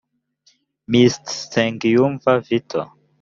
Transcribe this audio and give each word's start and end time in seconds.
mr 0.91 1.25
nsengiyumva 1.45 2.31
vital 2.47 2.85